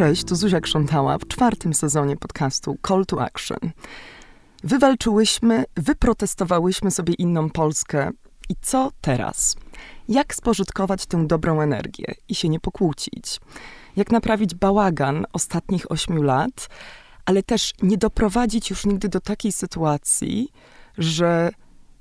[0.00, 3.58] Cześć, tu Zuzia Krzątała w czwartym sezonie podcastu Call to Action.
[4.64, 8.10] Wywalczyłyśmy, wyprotestowałyśmy sobie inną Polskę.
[8.48, 9.56] I co teraz?
[10.08, 13.40] Jak spożytkować tę dobrą energię i się nie pokłócić?
[13.96, 16.68] Jak naprawić bałagan ostatnich ośmiu lat,
[17.24, 20.48] ale też nie doprowadzić już nigdy do takiej sytuacji,
[20.98, 21.50] że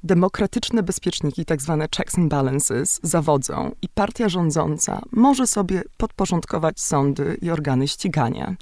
[0.04, 7.38] demokratyczne bezpieczniki, tak zwane checks and balances, zawodzą i partia rządząca może sobie podporządkować sądy
[7.42, 8.56] i organy ścigania.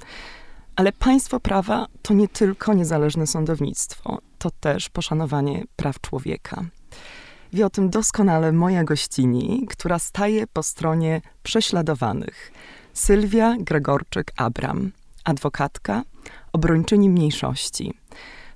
[0.76, 6.64] Ale państwo prawa to nie tylko niezależne sądownictwo, to też poszanowanie praw człowieka.
[7.52, 12.52] Wie o tym doskonale moja gościni, która staje po stronie prześladowanych.
[12.92, 14.90] Sylwia Gregorczyk-Abram,
[15.24, 16.02] adwokatka,
[16.52, 17.94] obrończyni mniejszości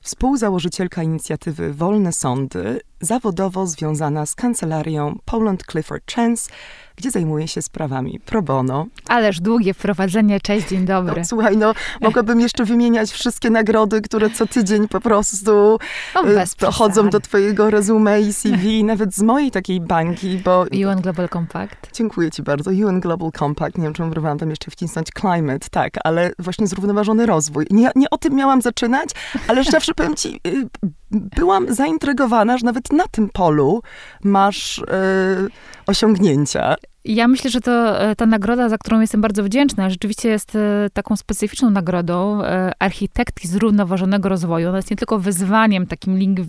[0.03, 6.51] współzałożycielka inicjatywy Wolne Sądy, zawodowo związana z kancelarią Poland Clifford Chance,
[6.97, 8.87] gdzie zajmuje się sprawami pro bono.
[9.09, 11.15] Ależ długie wprowadzenie, cześć, dzień dobry.
[11.17, 15.79] No, słuchaj, no mogłabym jeszcze wymieniać wszystkie nagrody, które co tydzień po prostu
[16.15, 16.23] no,
[16.61, 20.67] dochodzą do twojego resume i CV, nawet z mojej takiej bańki, bo...
[20.89, 21.77] UN Global Compact.
[21.93, 22.71] Dziękuję ci bardzo.
[22.71, 27.27] UN Global Compact, nie wiem, czy próbowałam tam jeszcze wcisnąć climate, tak, ale właśnie zrównoważony
[27.27, 27.67] rozwój.
[27.71, 29.11] Nie, nie o tym miałam zaczynać,
[29.49, 30.69] ale szczerze powiem ci, y,
[31.13, 33.83] byłam zaintrygowana, że nawet na tym polu
[34.25, 34.85] masz y,
[35.87, 36.77] osiągnięcia.
[37.05, 40.91] Ja myślę, że to e, ta nagroda, za którą jestem bardzo wdzięczna, rzeczywiście jest e,
[40.93, 44.69] taką specyficzną nagrodą e, architektki zrównoważonego rozwoju.
[44.69, 46.41] Ona jest nie tylko wyzwaniem takim, link,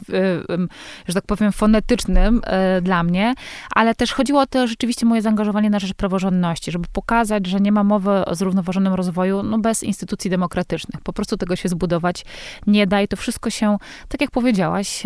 [1.07, 2.41] że tak powiem, fonetycznym
[2.81, 3.33] dla mnie,
[3.75, 7.71] ale też chodziło o to rzeczywiście moje zaangażowanie na rzecz praworządności, żeby pokazać, że nie
[7.71, 11.01] ma mowy o zrównoważonym rozwoju no, bez instytucji demokratycznych.
[11.01, 12.25] Po prostu tego się zbudować
[12.67, 15.03] nie da i to wszystko się, tak jak powiedziałaś,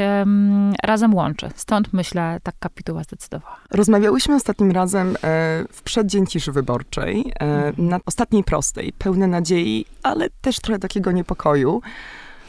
[0.84, 1.50] razem łączy.
[1.56, 3.56] Stąd myślę, tak kapituła zdecydowała.
[3.72, 5.18] Rozmawiałyśmy ostatnim razem
[5.72, 11.82] w przeddzień ciszy wyborczej, e, na ostatniej prostej, pełne nadziei, ale też trochę takiego niepokoju.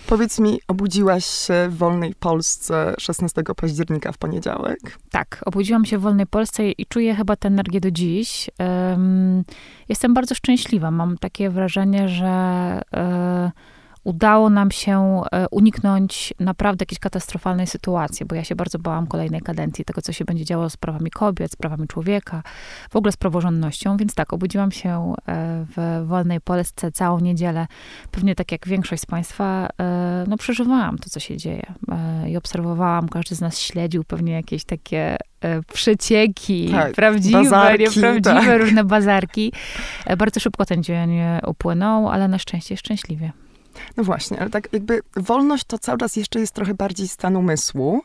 [0.07, 4.99] Powiedz mi, obudziłaś się w wolnej Polsce 16 października w poniedziałek?
[5.11, 8.51] Tak, obudziłam się w wolnej Polsce i czuję chyba tę energię do dziś.
[8.59, 9.45] Um,
[9.89, 10.91] jestem bardzo szczęśliwa.
[10.91, 12.81] Mam takie wrażenie, że.
[12.93, 13.51] Uh,
[14.09, 19.41] udało nam się e, uniknąć naprawdę jakiejś katastrofalnej sytuacji, bo ja się bardzo bałam kolejnej
[19.41, 22.43] kadencji, tego, co się będzie działo z prawami kobiet, z prawami człowieka,
[22.91, 23.97] w ogóle z praworządnością.
[23.97, 27.67] Więc tak, obudziłam się e, w wolnej Polsce całą niedzielę.
[28.11, 31.73] Pewnie tak jak większość z Państwa, e, no przeżywałam to, co się dzieje
[32.29, 35.17] i obserwowałam, każdy z nas śledził pewnie jakieś takie
[35.73, 38.61] przecieki, tak, prawdziwe, bazarki, nieprawdziwe, tak.
[38.61, 39.53] różne bazarki.
[40.19, 41.11] Bardzo szybko ten dzień
[41.47, 43.33] upłynął, ale na szczęście szczęśliwie.
[43.97, 48.03] No właśnie, ale tak jakby wolność to cały czas jeszcze jest trochę bardziej stan umysłu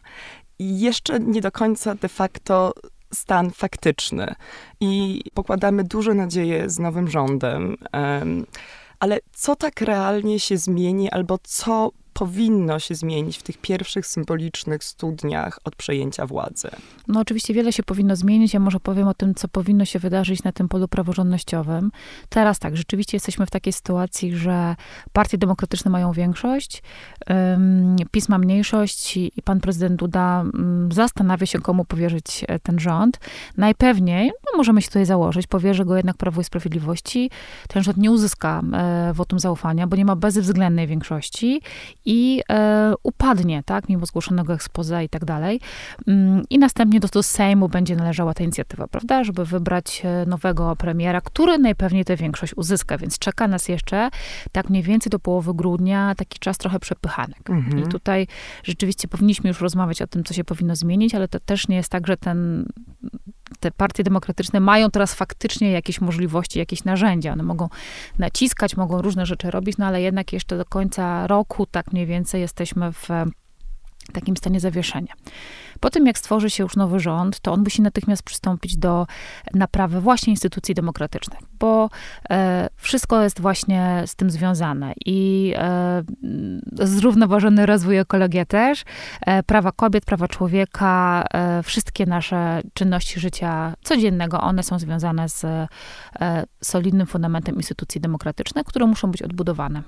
[0.59, 2.73] i jeszcze nie do końca de facto
[3.13, 4.35] stan faktyczny.
[4.79, 7.77] I pokładamy duże nadzieje z nowym rządem.
[7.93, 8.45] Um,
[8.99, 14.83] ale co tak realnie się zmieni, albo co powinno się zmienić w tych pierwszych symbolicznych
[14.83, 16.69] studniach od przejęcia władzy?
[17.07, 18.53] No oczywiście wiele się powinno zmienić.
[18.53, 21.91] Ja może powiem o tym, co powinno się wydarzyć na tym polu praworządnościowym.
[22.29, 24.75] Teraz tak, rzeczywiście jesteśmy w takiej sytuacji, że
[25.13, 26.83] partie demokratyczne mają większość,
[27.29, 32.79] um, PiS mniejszość i, i pan prezydent Duda um, zastanawia się, komu powierzyć e, ten
[32.79, 33.19] rząd.
[33.57, 37.29] Najpewniej, no możemy się tutaj założyć, powierzy go jednak Prawo i Sprawiedliwości.
[37.67, 41.61] Ten rząd nie uzyska e, wotum zaufania, bo nie ma bezwzględnej większości
[42.05, 45.59] i e, upadnie, tak, mimo zgłoszonego ekspoza i tak dalej.
[46.07, 50.75] Mm, I następnie do, do Sejmu będzie należała ta inicjatywa, prawda, żeby wybrać e, nowego
[50.75, 54.09] premiera, który najpewniej tę większość uzyska, więc czeka nas jeszcze
[54.51, 57.49] tak mniej więcej do połowy grudnia taki czas trochę przepychanek.
[57.49, 57.83] Mhm.
[57.83, 58.27] I tutaj
[58.63, 61.89] rzeczywiście powinniśmy już rozmawiać o tym, co się powinno zmienić, ale to też nie jest
[61.89, 62.65] tak, że ten
[63.59, 67.33] te partie demokratyczne mają teraz faktycznie jakieś możliwości, jakieś narzędzia.
[67.33, 67.69] One mogą
[68.19, 72.41] naciskać, mogą różne rzeczy robić, no ale jednak jeszcze do końca roku, tak mniej więcej,
[72.41, 73.09] jesteśmy w
[74.13, 75.13] takim stanie zawieszenia.
[75.79, 79.07] Po tym, jak stworzy się już nowy rząd, to on musi natychmiast przystąpić do
[79.53, 81.89] naprawy właśnie instytucji demokratycznych, bo
[82.29, 86.03] e, wszystko jest właśnie z tym związane i e,
[86.73, 88.83] zrównoważony rozwój, ekologia też,
[89.21, 95.43] e, prawa kobiet, prawa człowieka, e, wszystkie nasze czynności życia codziennego, one są związane z
[95.43, 95.67] e,
[96.61, 99.83] solidnym fundamentem instytucji demokratycznych, które muszą być odbudowane.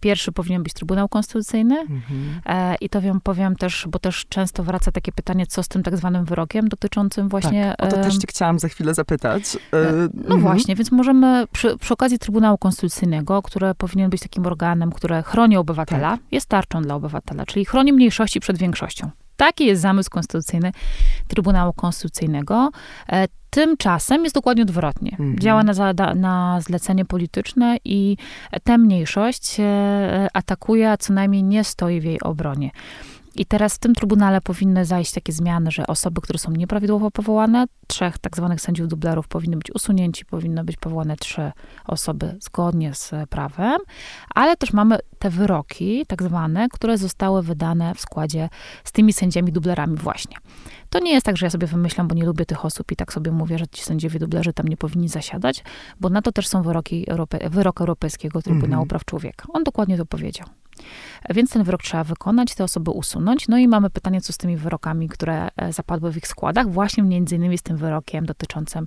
[0.00, 1.80] Pierwszy powinien być Trybunał Konstytucyjny.
[1.80, 2.40] Mhm.
[2.46, 5.82] E, I to wiem, powiem też, bo też często wraca takie pytanie, co z tym
[5.82, 7.74] tak zwanym wyrokiem dotyczącym właśnie...
[7.78, 9.56] Tak, o to też cię chciałam za chwilę zapytać.
[9.56, 10.40] E, e, no mhm.
[10.40, 15.56] właśnie, więc możemy przy, przy, okazji Trybunału Konstytucyjnego, który powinien być takim organem, które chroni
[15.56, 16.20] obywatela, tak.
[16.32, 19.10] jest tarczą dla obywatela, czyli chroni mniejszości przed większością.
[19.38, 20.72] Taki jest zamysł konstytucyjny
[21.28, 22.70] Trybunału Konstytucyjnego.
[23.08, 25.10] E, tymczasem jest dokładnie odwrotnie.
[25.10, 25.38] Mhm.
[25.38, 28.16] Działa na, zada, na zlecenie polityczne i
[28.64, 32.70] tę mniejszość e, atakuje, a co najmniej nie stoi w jej obronie.
[33.34, 37.66] I teraz w tym trybunale powinny zajść takie zmiany, że osoby, które są nieprawidłowo powołane,
[37.86, 41.52] trzech tak zwanych sędziów dublerów powinny być usunięci, powinny być powołane trzy
[41.84, 43.78] osoby zgodnie z prawem,
[44.34, 48.48] ale też mamy te wyroki, tak zwane, które zostały wydane w składzie
[48.84, 50.36] z tymi sędziami dublerami właśnie.
[50.90, 53.12] To nie jest tak, że ja sobie wymyślam, bo nie lubię tych osób i tak
[53.12, 55.64] sobie mówię, że ci sędziowie dublerzy tam nie powinni zasiadać,
[56.00, 58.88] bo na to też są wyroki Europe, wyrok Europejskiego Trybunału mm -hmm.
[58.88, 59.44] Praw Człowieka.
[59.52, 60.46] On dokładnie to powiedział.
[61.30, 63.48] Więc ten wyrok trzeba wykonać, te osoby usunąć.
[63.48, 67.02] No i mamy pytanie, co z tymi wyrokami, które e, zapadły w ich składach, właśnie
[67.02, 68.86] między innymi z tym wyrokiem dotyczącym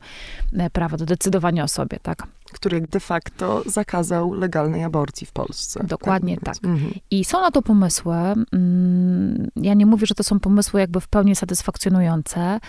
[0.53, 2.27] e, prawa do decydowania o sobie, tak?
[2.53, 5.83] Który de facto zakazał legalnej aborcji w Polsce.
[5.83, 6.43] Dokładnie tak.
[6.45, 6.65] tak.
[6.65, 6.93] Mhm.
[7.11, 8.15] I są na to pomysły.
[8.15, 12.59] Mm, ja nie mówię, że to są pomysły jakby w pełni satysfakcjonujące,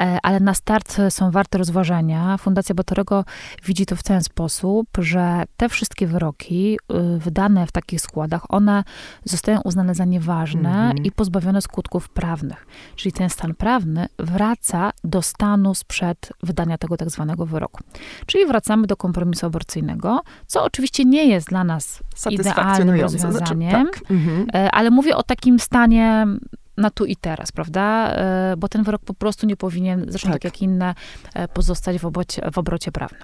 [0.00, 2.38] e, ale na start są warte rozważenia.
[2.38, 3.24] Fundacja Batorego
[3.64, 6.78] widzi to w ten sposób, że te wszystkie wyroki
[7.16, 8.84] y, wydane w takich składach, one
[9.24, 10.96] zostają uznane za nieważne mhm.
[11.04, 12.66] i pozbawione skutków prawnych.
[12.96, 17.80] Czyli ten stan prawny wraca do stanu sprzed wydania tego tak zwanego wyroku.
[18.26, 23.92] Czyli wracamy do kompromisu kompromisu aborcyjnego, co oczywiście nie jest dla nas idealnym rozwiązaniem, znaczy,
[23.92, 24.10] tak.
[24.10, 24.46] mhm.
[24.54, 26.26] E, ale mówię o takim stanie
[26.76, 28.12] na tu i teraz, prawda?
[28.12, 30.94] E, bo ten wyrok po prostu nie powinien, zresztą tak, tak jak inne,
[31.34, 33.22] e, pozostać w obrocie, w obrocie prawnym.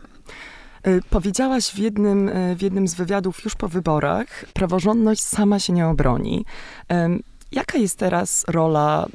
[1.10, 6.44] Powiedziałaś w jednym, w jednym z wywiadów już po wyborach, praworządność sama się nie obroni.
[7.52, 9.06] Jaka jest teraz rola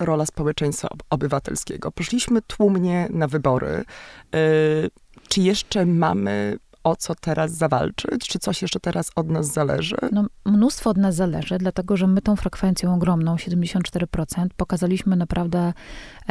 [0.00, 1.92] rola społeczeństwa obywatelskiego.
[1.92, 3.84] Poszliśmy tłumnie na wybory.
[5.28, 8.28] Czy jeszcze mamy o co teraz zawalczyć?
[8.28, 9.96] Czy coś jeszcze teraz od nas zależy?
[10.12, 15.72] No, mnóstwo od nas zależy, dlatego że my tą frekwencją ogromną, 74%, pokazaliśmy naprawdę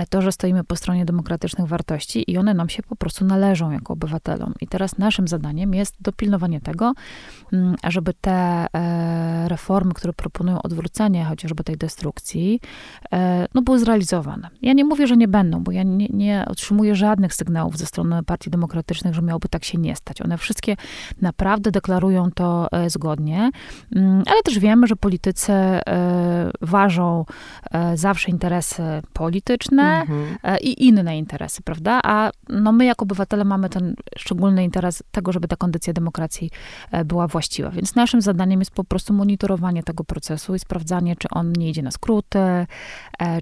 [0.10, 3.94] to, że stoimy po stronie demokratycznych wartości i one nam się po prostu należą jako
[3.94, 4.54] obywatelom.
[4.62, 6.94] I teraz naszym zadaniem jest dopilnowanie tego,
[7.54, 12.60] mm, żeby te e, reformy, które proponują odwrócenie chociażby tej destrukcji,
[13.14, 14.50] e, no były zrealizowane.
[14.62, 18.24] Ja nie mówię, że nie będą, bo ja nie, nie otrzymuję żadnych sygnałów ze strony
[18.24, 20.22] partii demokratycznych, że miałoby tak się nie stać.
[20.22, 20.76] One wszystkie
[21.22, 23.52] naprawdę deklarują to e, zgodnie,
[23.96, 27.26] mm, ale też wiemy, że politycy e, ważą
[27.72, 30.38] e, zawsze interesy polityczne mhm.
[30.62, 32.00] i inne interesy, prawda?
[32.04, 36.50] A no my jako obywatele mamy ten szczególny interes tego, żeby ta kondycja demokracji
[37.06, 37.70] była właściwa.
[37.70, 41.84] Więc naszym zadaniem jest po prostu monitorowanie tego procesu i sprawdzanie, czy on nie idzie
[41.84, 42.40] na skróty,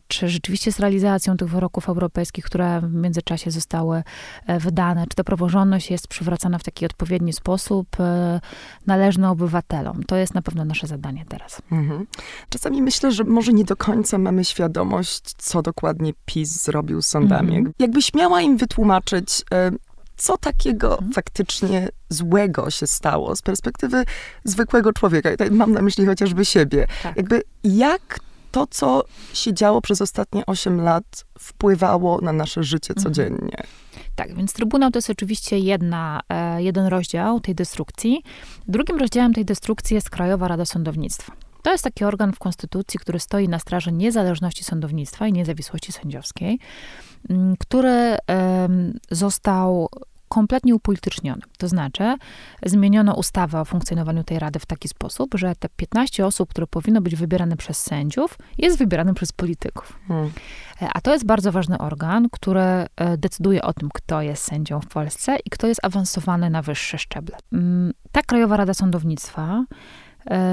[0.08, 4.04] czy rzeczywiście z realizacją tych wyroków europejskich, które w międzyczasie zostały
[4.48, 8.40] wydane, czy ta praworządność jest przywracana w taki odpowiedni sposób e,
[8.88, 10.04] należny obywatelom.
[10.04, 11.62] To jest na pewno nasze zadanie teraz.
[11.72, 12.08] Mhm.
[12.50, 17.56] Czasami myślę, że może nie do końca mamy świadomość, co dokładnie PiS zrobił z sądami.
[17.56, 17.74] Mhm.
[17.80, 19.72] Jakbyś miała im wytłumaczyć, e,
[20.18, 21.12] co takiego mhm.
[21.12, 24.04] faktycznie złego się stało z perspektywy
[24.44, 25.30] zwykłego człowieka.
[25.52, 26.88] Mam na myśli chociażby siebie.
[27.04, 27.18] Tak.
[27.18, 28.20] Jakby jak
[28.52, 33.04] to, co się działo przez ostatnie 8 lat, wpływało na nasze życie mhm.
[33.04, 33.58] codziennie.
[34.16, 38.24] Tak, więc Trybunał to jest oczywiście jedna, e, jeden rozdział tej destrukcji.
[38.68, 41.34] Drugim rozdziałem tej destrukcji jest Krajowa Rada Sądownictwa.
[41.64, 46.60] To jest taki organ w Konstytucji, który stoi na straży niezależności sądownictwa i niezawisłości sędziowskiej,
[47.60, 48.18] który
[49.12, 49.90] został
[50.32, 51.42] kompletnie upolityczniony.
[51.58, 52.16] To znaczy,
[52.66, 57.02] zmieniono ustawę o funkcjonowaniu tej rady w taki sposób, że te 15 osób, które powinno
[57.02, 60.00] być wybierane przez sędziów, jest wybierane przez polityków.
[60.08, 60.32] Hmm.
[60.82, 62.88] E, a to jest bardzo ważny organ, który e,
[63.18, 67.38] decyduje o tym, kto jest sędzią w Polsce i kto jest awansowany na wyższe szczeble.
[67.54, 69.66] Mm, ta Krajowa Rada Sądownictwa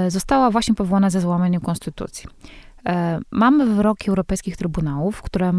[0.07, 2.29] została właśnie powołana ze złamaniem konstytucji.
[2.85, 5.53] E, mamy wyroki europejskich trybunałów, które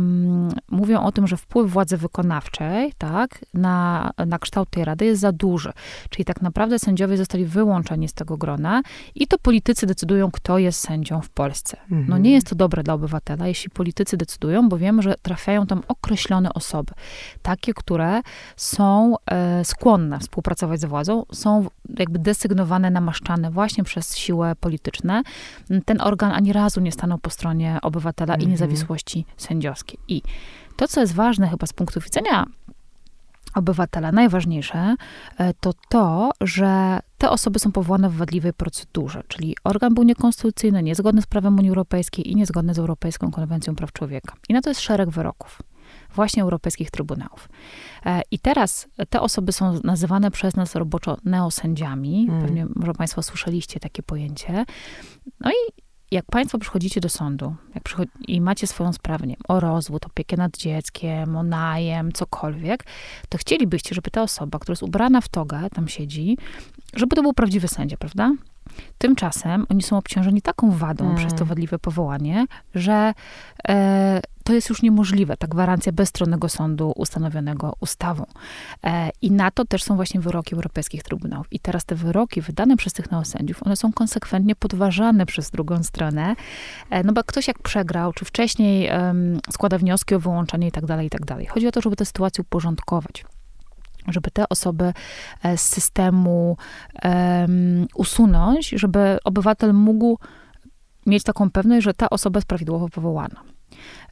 [0.71, 5.33] mówią o tym, że wpływ władzy wykonawczej tak, na, na kształt tej rady jest za
[5.33, 5.73] duży.
[6.11, 8.83] Czyli tak naprawdę sędziowie zostali wyłączeni z tego grona
[9.15, 11.77] i to politycy decydują, kto jest sędzią w Polsce.
[11.83, 12.07] Mhm.
[12.09, 15.83] No nie jest to dobre dla obywatela, jeśli politycy decydują, bo wiemy, że trafiają tam
[15.89, 16.93] określone osoby.
[17.43, 18.21] Takie, które
[18.57, 21.67] są e, skłonne współpracować z władzą, są
[21.99, 25.23] jakby desygnowane, namaszczane właśnie przez siłę polityczne.
[25.85, 28.51] Ten organ ani razu nie stanął stanął po stronie obywatela i mhm.
[28.51, 29.99] niezawisłości sędziowskiej.
[30.09, 30.23] I
[30.77, 32.47] to, co jest ważne chyba z punktu widzenia
[33.55, 34.97] obywatela, najważniejsze,
[35.39, 40.83] e, to to, że te osoby są powołane w wadliwej procedurze, czyli organ był niekonstytucyjny,
[40.83, 44.35] niezgodny z prawem Unii Europejskiej i niezgodny z Europejską Konwencją Praw Człowieka.
[44.49, 45.63] I na to jest szereg wyroków
[46.15, 47.49] właśnie europejskich trybunałów.
[48.07, 52.27] E, I teraz te osoby są nazywane przez nas roboczo neosędziami.
[52.27, 52.47] Hmm.
[52.47, 54.65] Pewnie może Państwo słyszeliście takie pojęcie.
[55.41, 60.07] No i jak państwo przychodzicie do sądu przychodzi, i macie swoją sprawę nie o rozwód,
[60.07, 62.85] opiekę nad dzieckiem, o najem, cokolwiek,
[63.29, 66.39] to chcielibyście, żeby ta osoba, która jest ubrana w togę, tam siedzi,
[66.95, 68.33] żeby to był prawdziwy sędzia, prawda?
[68.99, 71.17] Tymczasem oni są obciążeni taką wadą Mm.
[71.17, 73.13] przez to wadliwe powołanie, że
[73.69, 78.25] e, to jest już niemożliwe, ta gwarancja bezstronnego sądu ustanowionego ustawą.
[78.85, 81.47] E, I na to też są właśnie wyroki europejskich trybunałów.
[81.53, 86.37] I teraz te wyroki wydane przez tych neosędziów, one są konsekwentnie podważane przez drugą stronę,
[86.91, 88.91] e, no bo ktoś jak przegrał, czy wcześniej
[89.53, 91.47] składa wnioski o wyłączenie i tak dalej, i tak dalej.
[91.47, 93.25] Chodzi o to, żeby tę sytuację uporządkować
[94.13, 94.93] żeby te osoby
[95.43, 96.57] e, z systemu
[97.03, 100.19] em, usunąć, żeby obywatel mógł
[101.07, 103.43] mieć taką pewność, że ta osoba jest prawidłowo powołana.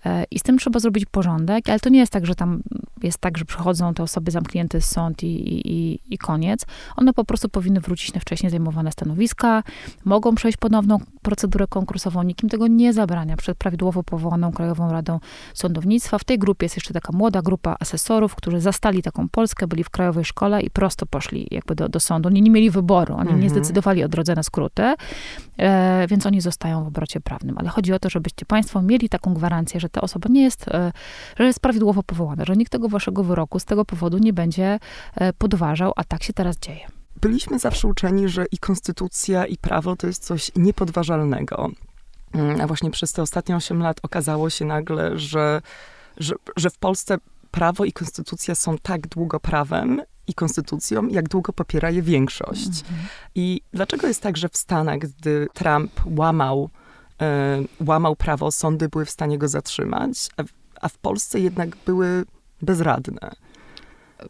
[0.05, 2.63] E, I z tym trzeba zrobić porządek, ale to nie jest tak, że tam
[3.03, 6.67] jest tak, że przychodzą te osoby zamknięte z sąd i, i, i- koniec.
[6.97, 9.63] One po prostu powinny wrócić na wcześniej zajmowane stanowiska,
[10.05, 15.21] mogą przejść ponowną procedurę konkursową, nikim tego nie zabrania przed prawidłowo powołaną Krajową Radą
[15.55, 16.19] Sądownictwa.
[16.19, 19.91] W tej grupie jest jeszcze taka młoda grupa asesorów, którzy zastali taką Polskę, byli w
[19.91, 22.29] Krajowej Szkole i prosto poszli jakby do, do sądu.
[22.29, 23.51] Oni nie mieli wyboru, oni nie Mhm.
[23.51, 24.95] zdecydowali o drodze na skróty,
[25.59, 27.59] e, więc oni zostają w obrocie prawnym.
[27.59, 30.93] Ale chodzi o to, żebyście państwo mieli taką gwarancję, że ta osoba nie jest, e,
[31.39, 34.79] że jest prawidłowo powołana, że nikt tego waszego wyroku z tego powodu nie będzie
[35.15, 36.87] e, podważał, a tak się teraz dzieje.
[37.21, 41.71] Byliśmy zawsze uczeni, że i konstytucja, i prawo to jest coś niepodważalnego.
[42.33, 45.63] Mm, A właśnie przez te ostatnie 8 lat okazało się nagle, że,
[46.17, 47.19] że, że w Polsce
[47.51, 52.85] prawo i konstytucja są tak długo prawem i konstytucją, jak długo popiera je większość.
[53.35, 56.71] I dlaczego jest tak, że w Stanach, gdy Trump łamał,
[57.87, 62.25] łamał prawo, sądy były w stanie go zatrzymać, a w, a w Polsce jednak były
[62.63, 63.31] bezradne?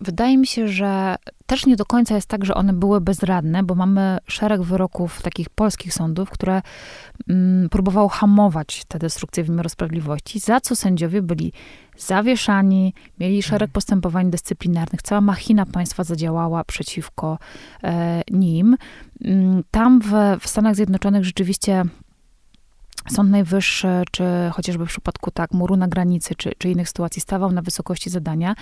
[0.01, 1.17] Wydaje mi się, że
[1.47, 5.51] też nie do końca jest tak, że one były bezradne, bo mamy szereg wyroków takich
[5.51, 6.63] polskich sądów, które
[7.29, 11.53] mm, próbowało hamować tę destrukcję wymiaru sprawiedliwości, za co sędziowie byli
[11.97, 17.39] zawieszani, mieli szereg postępowań dyscyplinarnych, cała machina państwa zadziałała przeciwko
[17.85, 18.77] e, nim.
[19.25, 21.85] Mm, Tam w, w Stanach Zjednoczonych rzeczywiście
[23.11, 27.53] Sąd Najwyższy, czy chociażby w przypadku tak muru na granicy, czy, czy innych sytuacji stawał
[27.53, 28.55] na wysokości zadania.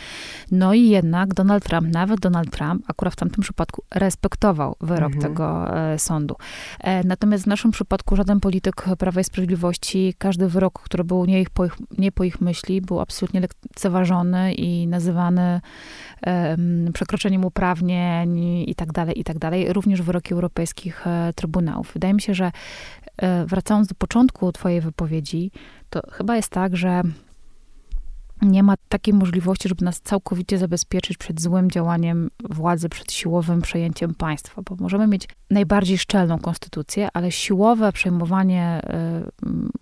[0.51, 5.23] No i jednak Donald Trump, nawet Donald Trump, akurat w tamtym przypadku respektował wyrok Mhm.
[5.23, 6.37] tego e, sądu.
[6.81, 11.41] E, natomiast w naszym przypadku żaden polityk Prawa i Sprawiedliwości, każdy wyrok, który był nie,
[11.41, 15.61] ich, po, ich, nie po ich myśli, był absolutnie lekceważony i nazywany
[16.23, 19.73] em, przekroczeniem uprawnień i tak dalej, i tak dalej.
[19.73, 21.91] Również wyroki europejskich e, trybunałów.
[21.93, 22.53] Wydaje mi się, że e,
[23.47, 25.51] wracając do początku twojej wypowiedzi,
[25.91, 27.03] to chyba jest tak, że
[28.43, 34.15] nie ma takiej możliwości, żeby nas całkowicie zabezpieczyć przed złym działaniem władzy, przed siłowym przejęciem
[34.15, 39.23] państwa, bo możemy mieć najbardziej szczelną konstytucję, ale siłowe przejmowanie e,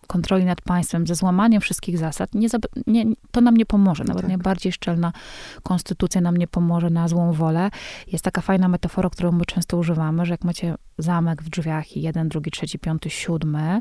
[0.07, 2.49] kontroli nad państwem ze złamaniem wszystkich zasad, nie,
[2.87, 4.05] nie, to nam nie pomoże.
[4.05, 4.29] Nawet Tak.
[4.29, 5.13] najbardziej szczelna
[5.63, 7.71] konstytucja nam nie pomoże na złą wolę.
[8.13, 12.03] Jest taka fajna metafora, którą my często używamy, że jak macie zamek w drzwiach i
[12.03, 13.81] jeden, drugi, trzeci, piąty, siódmy,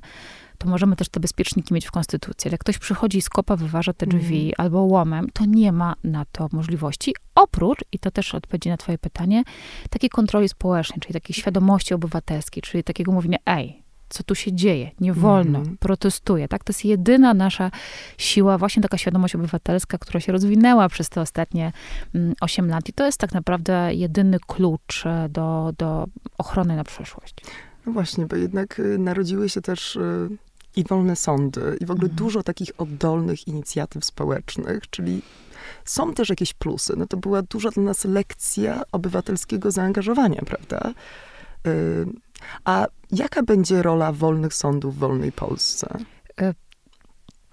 [0.64, 2.48] to możemy też te bezpieczniki mieć w konstytucji.
[2.48, 4.54] Ale jak ktoś przychodzi i z kopa wyważa te drzwi Mhm.
[4.58, 7.16] albo łomem, to nie ma na to możliwości.
[7.36, 9.44] Oprócz, i to też odpowiedzi na twoje pytanie,
[9.90, 14.92] takiej kontroli społecznej, czyli takiej świadomości obywatelskiej, czyli takiego mówienia, ej, co tu się dzieje,
[15.00, 15.78] nie wolno, Mhm.
[15.78, 16.64] protestuję, tak?
[16.64, 17.72] To jest jedyna nasza
[18.18, 21.72] siła, właśnie taka świadomość obywatelska, która się rozwinęła przez te ostatnie
[22.16, 26.84] mm, 8 lat i to jest tak naprawdę jedyny klucz e, do, do ochrony na
[26.84, 27.36] przyszłość.
[27.86, 30.30] No właśnie, bo jednak y, narodziły się też y,
[30.76, 32.18] i wolne sądy, i w ogóle Mhm.
[32.18, 35.22] dużo takich oddolnych inicjatyw społecznych, czyli
[35.86, 36.94] są też jakieś plusy.
[36.98, 40.94] No to była duża dla nas lekcja obywatelskiego zaangażowania, prawda?
[41.68, 42.06] Y,
[42.66, 45.98] A jaka będzie rola wolnych sądów w wolnej Polsce?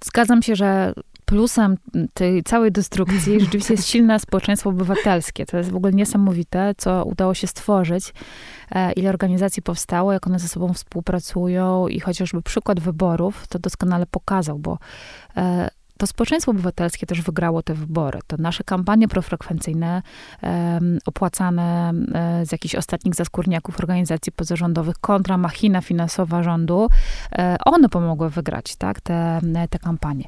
[0.05, 0.93] Zgadzam się, że
[1.31, 1.77] plusem
[2.15, 5.47] tej całej destrukcji rzeczywiście jest silne społeczeństwo obywatelskie.
[5.47, 8.15] To jest w ogóle niesamowite, co udało się stworzyć,
[8.71, 14.07] e, ile organizacji powstało, jak one ze sobą współpracują i chociażby przykład wyborów to doskonale
[14.07, 14.79] pokazał, bo
[15.37, 15.69] e,
[16.01, 18.19] to społeczeństwo obywatelskie też wygrało te wybory.
[18.27, 20.03] To nasze kampanie profrekwencyjne,
[21.07, 26.89] opłacane e, z jakichś ostatnich zaskórniaków organizacji pozarządowych kontra machina finansowa rządu,
[27.33, 29.41] e, one pomogły wygrać tak, te,
[29.71, 30.25] te kampanie.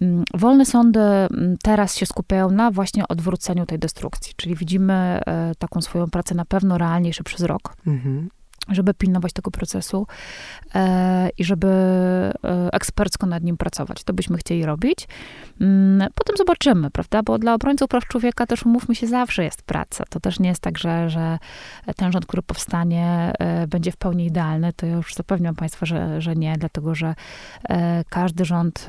[0.00, 4.94] Mm, Wolne sądy mm, teraz się skupiają na właśnie odwróceniu tej destrukcji, czyli widzimy
[5.26, 7.76] e, taką swoją pracę na pewno realniejsze przez rok.
[7.86, 8.28] Mhm.
[8.68, 10.06] Żeby pilnować tego procesu
[10.74, 12.32] e, i żeby e,
[12.72, 14.04] ekspercko nad nim pracować.
[14.04, 15.08] To byśmy chcieli robić.
[15.60, 17.22] Mm, potem zobaczymy, prawda?
[17.22, 20.04] Bo dla obrońców praw człowieka też, umówmy się, zawsze jest praca.
[20.10, 21.38] To też nie jest tak, że, że
[21.96, 24.72] ten rząd, który powstanie, e, będzie w pełni idealny.
[24.72, 27.14] To już zapewniam Państwa, że, że nie, dlatego że
[27.68, 28.86] e, każdy rząd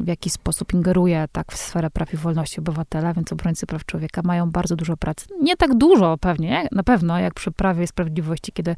[0.00, 4.22] w jakiś sposób ingeruje tak w sferę praw i wolności obywatela, więc obrońcy praw człowieka
[4.24, 5.26] mają bardzo dużo pracy.
[5.42, 8.76] Nie tak dużo pewnie, na pewno, jak przy Prawie i Sprawiedliwości, kiedy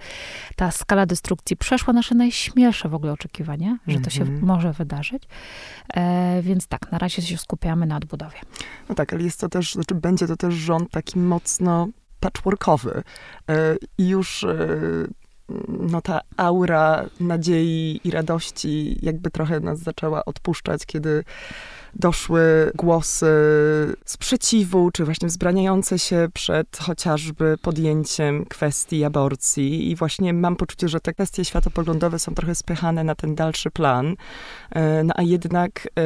[0.57, 4.43] ta skala destrukcji przeszła nasze najśmielsze w ogóle oczekiwania, że to się mm -hmm.
[4.43, 5.23] może wydarzyć.
[5.95, 8.39] E, więc tak, na razie się skupiamy na odbudowie.
[8.89, 11.89] No tak, ale jest to też, znaczy będzie to też rząd taki mocno
[12.21, 13.03] patchworkowy.
[13.49, 14.57] E, I już e,
[15.69, 21.25] no ta aura nadziei i radości jakby trochę nas zaczęła odpuszczać, kiedy
[21.95, 23.27] doszły głosy
[24.05, 29.91] sprzeciwu, czy właśnie wzbraniające się przed chociażby podjęciem kwestii aborcji.
[29.91, 34.17] I właśnie mam poczucie, że te kwestie światopoglądowe są trochę spychane na ten dalszy plan,
[34.71, 36.03] e, no a jednak e,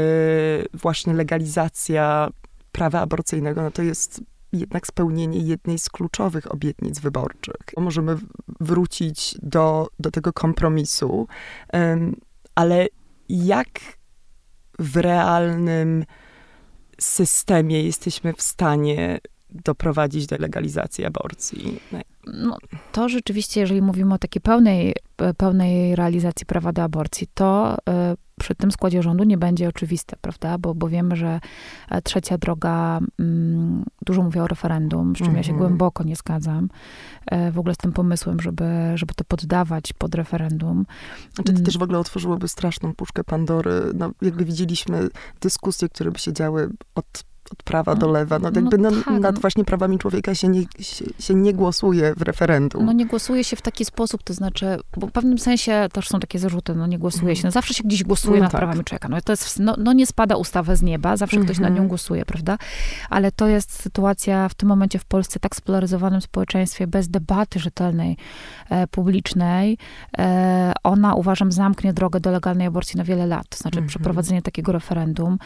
[0.74, 2.30] właśnie legalizacja
[2.72, 4.20] prawa aborcyjnego, no to jest
[4.52, 7.56] jednak spełnienie jednej z kluczowych obietnic wyborczych.
[7.76, 8.16] Możemy
[8.60, 11.28] wrócić do, do tego kompromisu,
[12.54, 12.86] ale
[13.28, 13.68] jak
[14.78, 16.04] w realnym
[17.00, 19.18] systemie jesteśmy w stanie
[19.50, 21.80] doprowadzić do legalizacji aborcji?
[22.26, 22.58] No,
[22.92, 24.94] to rzeczywiście, jeżeli mówimy o takiej pełnej,
[25.36, 27.80] pełnej realizacji prawa do aborcji, to y,
[28.40, 30.58] przy tym składzie rządu nie będzie oczywiste, prawda?
[30.58, 31.40] Bo, bo wiemy, że
[31.90, 35.38] e, trzecia droga, mm, dużo mówię o referendum, z czym mm -hmm.
[35.38, 35.68] ja się mhm.
[35.68, 36.68] głęboko nie zgadzam.
[37.26, 38.64] E, w ogóle z tym pomysłem, żeby,
[38.94, 40.86] żeby to poddawać pod referendum.
[41.34, 41.64] Znaczy to mm.
[41.64, 43.82] też w ogóle otworzyłoby straszną puszkę Pandory.
[43.94, 45.08] No, jakby widzieliśmy
[45.40, 48.38] dyskusje, które by się działy od od prawa do lewa.
[48.38, 49.20] No, jakby no, tak.
[49.20, 52.84] nad właśnie prawami człowieka się nie, się, się, nie głosuje w referendum.
[52.86, 56.20] No nie głosuje się w taki sposób, to znaczy, bo w pewnym sensie też są
[56.20, 57.42] takie zarzuty, no nie głosuje się.
[57.44, 58.60] No zawsze się gdzieś głosuje no nad tak.
[58.60, 59.08] prawami człowieka.
[59.08, 61.88] No to jest, no, no nie spada ustawa z nieba, zawsze ktoś na nią mhm.
[61.88, 62.58] głosuje, prawda?
[63.10, 68.16] Ale to jest sytuacja w tym momencie w Polsce tak spolaryzowanym społeczeństwie, bez debaty rzetelnej,
[68.70, 69.78] e, publicznej.
[70.18, 73.48] E, ona, uważam, zamknie drogę do legalnej aborcji na wiele lat.
[73.48, 73.88] To znaczy mhm.
[73.88, 75.38] przeprowadzenie takiego referendum.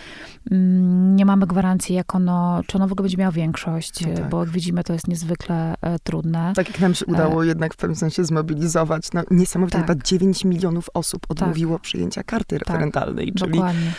[0.50, 4.28] Mm, nie mamy gwarancji jak ono, czy ono w ogóle będzie miało większość, no tak.
[4.28, 6.52] bo jak widzimy, to jest niezwykle e, trudne.
[6.56, 7.46] Tak jak nam się udało e...
[7.46, 9.86] jednak w pewnym sensie zmobilizować, no niesamowite, tak.
[9.86, 11.82] chyba 9 milionów osób odmówiło tak.
[11.82, 12.68] przyjęcia karty tak.
[12.68, 13.92] referendalnej, czyli Dokładnie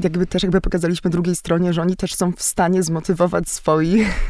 [0.00, 4.28] jakby też jakby pokazaliśmy drugiej stronie, że oni też są w stanie zmotywować swoich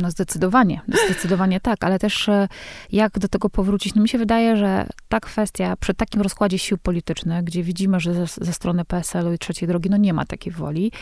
[0.00, 2.48] no zdecydowanie, zdecydowanie tak, ale też e,
[2.92, 3.94] jak do tego powrócić?
[3.94, 8.14] No mi się wydaje, że ta kwestia przy takim rozkładzie sił politycznych, gdzie widzimy, że
[8.14, 10.92] ze, ze strony PSL-u i trzeciej drogi, no nie ma takiej woli.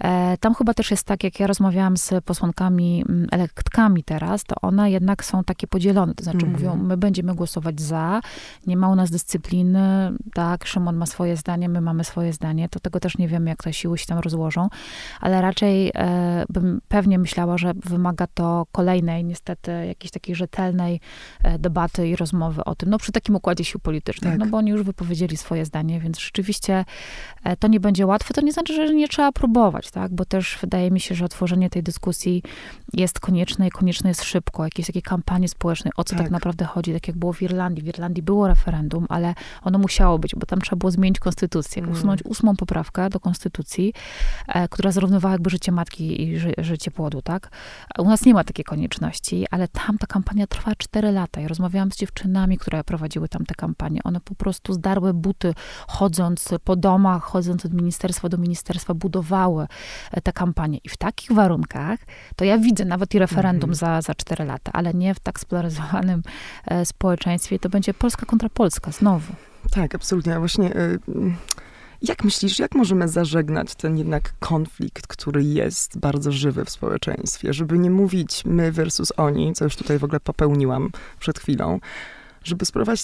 [0.00, 4.54] E, tam chyba też jest tak, jak ja rozmawiałam z posłankami mm, elektkami teraz, to
[4.62, 6.58] one jednak są takie podzielone, to znaczy mm -hmm.
[6.58, 8.20] mówią, my będziemy głosować za,
[8.66, 12.80] nie ma u nas dyscypliny, tak, Szymon ma swoje zdanie, my mamy swoje zdanie, to
[12.80, 14.68] tego też nie wiemy, jak te siły się tam rozłożą,
[15.20, 21.00] ale raczej e, bym pewnie myślała, że wymaga to kolejnej, niestety, jakiejś takiej rzetelnej
[21.42, 24.38] e, debaty i rozmowy o tym, no przy takim układzie sił politycznych, tak.
[24.38, 26.84] no bo oni już wypowiedzieli swoje zdanie, więc rzeczywiście
[27.44, 28.34] e, to nie będzie łatwe.
[28.34, 31.70] To nie znaczy, że nie trzeba próbować, tak, bo też wydaje mi się, że otworzenie
[31.70, 32.42] tej dyskusji
[32.92, 36.24] jest konieczne i konieczne jest szybko, jakieś takie kampanie społeczne, o co tak.
[36.24, 37.84] tak naprawdę chodzi, tak jak było w Irlandii.
[37.84, 41.94] W Irlandii było referendum, ale ono musiało być, bo tam trzeba było zmienić konstytucję, mm.
[41.94, 43.92] usunąć ósmą poprawkę do konstytucji,
[44.48, 47.50] e, która zrównywała jakby życie matki i ży, życie płodu, tak.
[47.98, 51.40] U nas nie ma takiej konieczności, ale tam ta kampania trwa 4 lata.
[51.40, 54.00] Ja rozmawiałam z dziewczynami, które prowadziły tam te kampanie.
[54.04, 55.54] One po prostu zdarły buty,
[55.88, 59.66] chodząc po domach, chodząc od ministerstwa do ministerstwa, budowały
[60.12, 60.78] e, te kampanie.
[60.84, 62.00] I w takich warunkach
[62.36, 63.74] to ja widzę nawet i referendum mhm.
[63.74, 66.22] za, za 4 lata, ale nie w tak spolaryzowanym
[66.66, 67.58] e, społeczeństwie.
[67.58, 69.32] To będzie Polska kontra Polska znowu.
[69.70, 70.38] Tak, absolutnie.
[70.38, 70.76] Właśnie.
[70.76, 71.00] Y
[72.02, 77.78] jak myślisz, jak możemy zażegnać ten jednak konflikt, który jest bardzo żywy w społeczeństwie, żeby
[77.78, 81.80] nie mówić my versus oni, co już tutaj w ogóle popełniłam przed chwilą,
[82.44, 83.00] żeby spróbować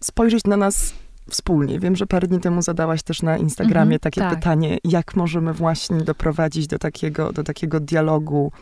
[0.00, 0.94] spojrzeć na nas
[1.30, 1.80] wspólnie.
[1.80, 4.34] Wiem, że parę dni temu zadałaś też na Instagramie mhm, takie tak.
[4.34, 8.52] pytanie, jak możemy właśnie doprowadzić do takiego, do takiego dialogu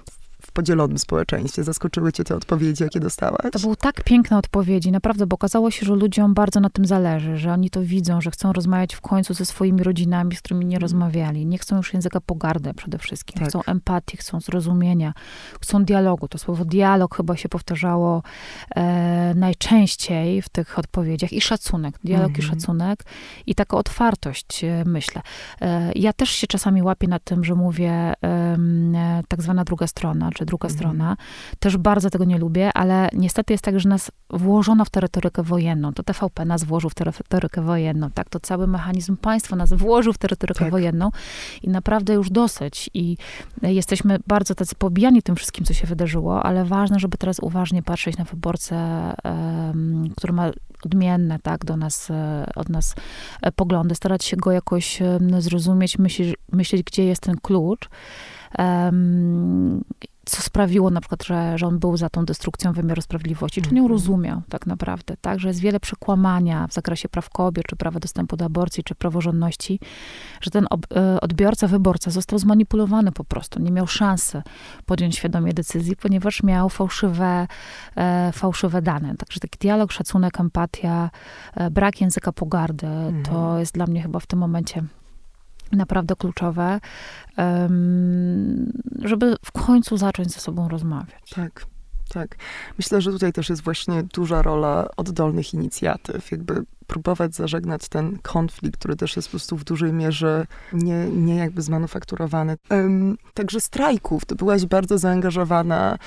[0.55, 1.65] podzielonym społeczeństwie?
[1.65, 3.53] Zaskoczyły cię te odpowiedzi, jakie dostałaś?
[3.53, 7.37] To były tak piękne odpowiedzi, naprawdę, bo okazało się, że ludziom bardzo na tym zależy,
[7.37, 10.77] że oni to widzą, że chcą rozmawiać w końcu ze swoimi rodzinami, z którymi nie
[10.77, 10.83] mm.
[10.83, 11.47] rozmawiali.
[11.47, 13.39] Nie chcą już języka pogardy przede wszystkim.
[13.39, 13.49] Tak.
[13.49, 15.15] Chcą empatii, chcą zrozumienia,
[15.61, 16.29] chcą dialogu.
[16.29, 18.23] To słowo dialog chyba się powtarzało
[18.77, 21.33] e, najczęściej w tych odpowiedziach.
[21.33, 22.51] I szacunek, dialog i mhm.
[22.51, 23.05] szacunek.
[23.47, 25.23] I taka otwartość, e, myślę.
[25.61, 27.93] E, ja też się czasami łapię na tym, że mówię
[28.25, 30.79] e, tak zwana druga strona, czy jeszcze druga mhm.
[30.79, 31.17] strona.
[31.59, 35.43] Też bardzo tego nie lubię, ale niestety jest tak, że nas włożono w tę retorykę
[35.43, 35.93] wojenną.
[35.93, 38.29] To TVP nas włożył w tę retorykę wojenną, tak?
[38.29, 40.71] To cały mechanizm państwa nas włożył w tę retorykę tak.
[40.71, 41.11] wojenną
[41.63, 42.91] i naprawdę już dosyć.
[42.95, 43.17] I
[43.63, 48.17] jesteśmy bardzo tacy pobijani tym wszystkim, co się wydarzyło, ale ważne, żeby teraz uważnie patrzeć
[48.19, 48.77] na wyborcę,
[49.25, 50.51] um, który ma
[50.85, 52.95] odmienne, tak, do nas, e, od nas
[53.43, 55.03] e, poglądy, starać się go jakoś
[55.39, 57.89] zrozumieć, myśleć, myśleć gdzie jest ten klucz.
[58.59, 59.85] Um,
[60.27, 63.81] co sprawiło na przykład, że, że on był za tą destrukcją wymiaru sprawiedliwości, czy nie
[63.81, 63.93] mhm.
[63.93, 68.37] rozumiał tak naprawdę, tak, że jest wiele przekłamania w zakresie praw kobiet, czy prawa dostępu
[68.37, 69.81] do aborcji, czy praworządności,
[70.41, 74.43] że ten e, odbiorca, wyborca został zmanipulowany po prostu, nie miał szansy
[74.87, 77.47] podjąć świadomie decyzji, ponieważ miał fałszywe,
[77.97, 79.17] e, fałszywe dane.
[79.17, 81.11] Także taki dialog, szacunek, empatia,
[81.55, 83.23] e, brak języka pogardy, mhm.
[83.23, 84.85] to jest dla mnie chyba w tym momencie
[85.77, 86.81] naprawdę kluczowe,
[89.03, 91.31] żeby w końcu zacząć ze sobą rozmawiać.
[91.31, 91.67] Tak.
[92.09, 92.37] Tak.
[92.79, 98.79] Myślę, że tutaj też jest właśnie duża rola oddolnych inicjatyw, jakby próbować zażegnać ten konflikt,
[98.79, 102.57] który też jest po prostu w dużej mierze nie, nie jakby zmanufakturowany.
[103.35, 105.99] Także strajków, ty byłaś bardzo zaangażowana,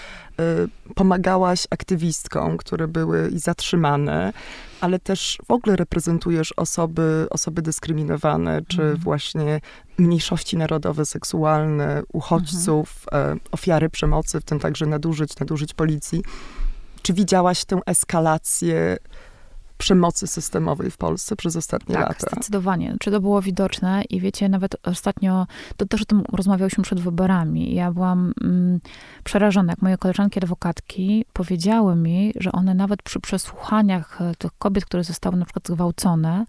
[0.88, 4.34] y, pomagałaś aktywistkom, które były i zatrzymane,
[4.82, 8.98] ale też w ogóle reprezentujesz osoby, osoby dyskryminowane, czy mhm.
[8.98, 9.62] właśnie
[9.98, 16.24] mniejszości narodowe, seksualne, uchodźców, e, ofiary przemocy, w tym także nadużyć, nadużyć policji.
[17.02, 18.98] Czy widziałaś tę eskalację
[19.78, 22.20] przemocy systemowej w Polsce przez ostatnie tak, lata.
[22.20, 22.96] Tak, zdecydowanie.
[23.00, 24.04] Czy to było widoczne?
[24.10, 27.76] I wiecie, nawet ostatnio, to też o tym rozmawiałyśmy przed wyborami.
[27.76, 28.80] Ja byłam mm,
[29.24, 34.86] przerażona, jak moje koleżanki adwokatki powiedziały mi, że one nawet przy przesłuchaniach e, tych kobiet,
[34.86, 36.46] które zostały na przykład zgwałcone,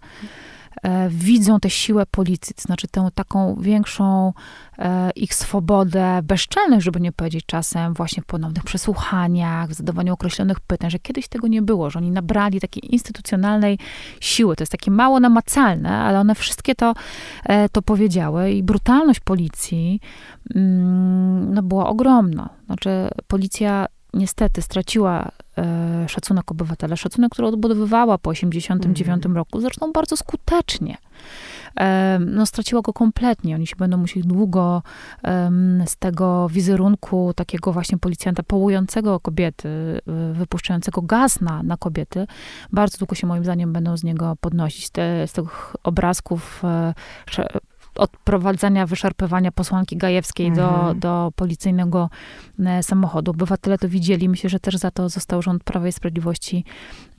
[1.09, 4.33] widzą tę siłę policji, to znaczy tę taką większą
[4.77, 10.59] e, ich swobodę, bezczelność, żeby nie powiedzieć czasem, właśnie w ponownych przesłuchaniach, w zadawaniu określonych
[10.59, 13.79] pytań, że kiedyś tego nie było, że oni nabrali takiej instytucjonalnej
[14.19, 14.55] siły.
[14.55, 16.93] To jest takie mało namacalne, ale one wszystkie to,
[17.43, 19.99] e, to powiedziały i brutalność policji
[20.55, 22.49] mm, no, była ogromna.
[22.65, 22.89] Znaczy,
[23.27, 25.31] policja niestety straciła e,
[26.07, 29.37] szacunek obywatela, szacunek, który odbudowywała po 1989 mm.
[29.37, 30.97] roku, zresztą bardzo skutecznie.
[31.79, 33.55] E, no, straciła go kompletnie.
[33.55, 34.83] Oni się będą musieli długo
[35.23, 35.51] e,
[35.85, 39.69] z tego wizerunku takiego właśnie policjanta połującego kobiety,
[40.07, 42.27] e, wypuszczającego gaz na, na kobiety,
[42.71, 44.89] bardzo długo się moim zdaniem będą z niego podnosić.
[44.89, 46.63] Te, z tych obrazków
[47.99, 50.67] odprowadzenia, wyszarpywania posłanki Gajewskiej mhm.
[50.67, 52.09] do, do policyjnego
[52.59, 53.31] e, samochodu.
[53.31, 54.29] Obywatele to widzieli.
[54.29, 56.65] Myślę, że też za to został rząd Prawa i Sprawiedliwości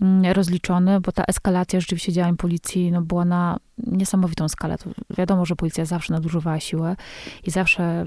[0.02, 4.78] mm, rozliczony, bo ta eskalacja rzeczywiście działań policji no, była na niesamowitą skalę.
[4.78, 6.96] To wiadomo, że policja zawsze nadużywała siłę
[7.46, 8.06] i zawsze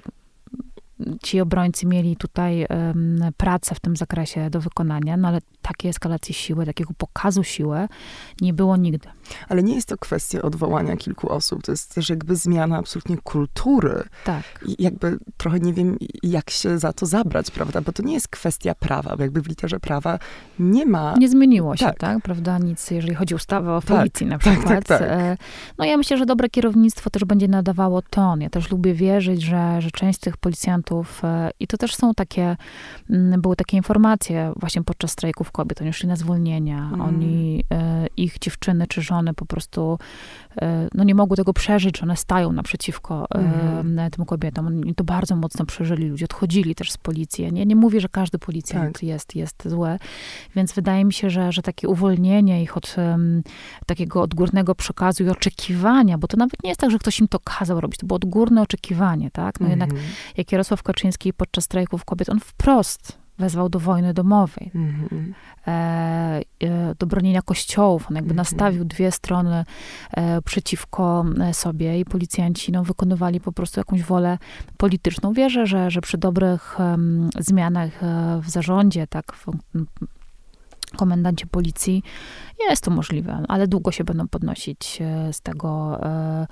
[1.23, 6.33] ci obrońcy mieli tutaj um, pracę w tym zakresie do wykonania, no ale takiej eskalacji
[6.33, 7.87] siły, takiego pokazu siły
[8.41, 9.09] nie było nigdy.
[9.49, 14.03] Ale nie jest to kwestia odwołania kilku osób, to jest też jakby zmiana absolutnie kultury.
[14.23, 14.43] Tak.
[14.65, 17.81] I jakby trochę nie wiem, jak się za to zabrać, prawda?
[17.81, 20.19] Bo to nie jest kwestia prawa, bo jakby w literze prawa
[20.59, 21.13] nie ma...
[21.17, 22.57] Nie zmieniło się, tak, tak prawda?
[22.57, 24.63] Nic, jeżeli chodzi o ustawę o tak, policji na przykład.
[24.73, 25.09] Tak, tak, tak.
[25.09, 25.37] E,
[25.77, 28.41] no ja myślę, że dobre kierownictwo też będzie nadawało ton.
[28.41, 32.57] Ja też lubię wierzyć, że, że część tych policjantów, e, i to też są takie,
[33.09, 37.01] mm, były takie informacje właśnie podczas strajków kobiet, oni szli na zwolnienia, mm.
[37.01, 39.99] oni, e, ich dziewczyny czy żony po prostu
[40.61, 44.11] e, no nie mogły tego przeżyć, że one stają naprzeciwko mm.
[44.11, 44.67] tym kobietom.
[44.67, 47.53] Oni to bardzo mocno przeżyli, ludzie odchodzili też z policji.
[47.53, 49.03] Nie, nie mówię, że każdy policjant tak.
[49.03, 49.99] jest, jest zły,
[50.55, 53.43] więc wydaje mi się, że, że takie uwolnienie ich od um,
[53.85, 57.39] takiego odgórnego przekazu i oczekiwania, bo to nawet nie jest tak, że ktoś im to
[57.39, 59.59] kazał robić, to było odgórne oczekiwanie, tak?
[59.59, 59.71] No mm.
[59.71, 60.09] jednak mhm.
[60.37, 65.33] jak Jarosław Kaczyński podczas strajków kobiet, on wprost wezwał do wojny domowej, mm-hmm.
[65.67, 66.41] e,
[66.99, 68.05] do bronienia kościołów.
[68.09, 68.37] On jakby mm-hmm.
[68.37, 69.65] nastawił dwie strony
[70.11, 74.37] e, przeciwko e, sobie i policjanci no, wykonywali po prostu jakąś wolę
[74.77, 75.33] polityczną.
[75.33, 76.77] Wierzę, że, że przy dobrych
[77.39, 79.45] zmianach e, w zarządzie, tak, w,
[80.97, 82.03] komendancie policji,
[82.69, 84.99] jest to możliwe, ale długo się będą podnosić
[85.31, 86.47] z tego e,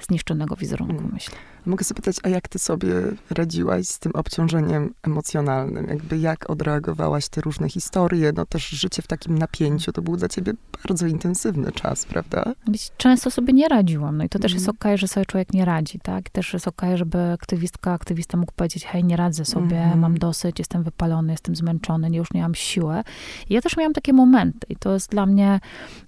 [0.00, 1.10] zniszczonego wizerunku, mm.
[1.12, 1.36] myślę.
[1.66, 2.92] Mogę zapytać, a jak ty sobie
[3.30, 5.86] radziłaś z tym obciążeniem emocjonalnym?
[5.88, 8.32] Jakby jak odreagowałaś te różne historie?
[8.36, 10.52] No też życie w takim napięciu, to był dla ciebie
[10.88, 12.52] bardzo intensywny czas, prawda?
[12.96, 14.76] Często sobie nie radziłam, no i to też jest mhm.
[14.76, 16.30] okej, okay, że sobie człowiek nie radzi, tak?
[16.30, 19.98] Też jest okej, okay, żeby aktywistka, aktywista mógł powiedzieć, hej, nie radzę sobie, mm.
[19.98, 23.02] mam dosyć, jestem wypalony, jestem zmęczony, już nie mam siły.
[23.48, 25.60] I ja też miałam takie momenty i to jest dla mnie